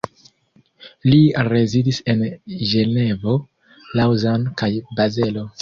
Li 1.11 1.19
rezidis 1.49 2.01
en 2.15 2.25
Ĝenevo, 2.71 3.37
Laŭzano 4.01 4.59
kaj 4.63 4.75
Bazelo. 5.01 5.49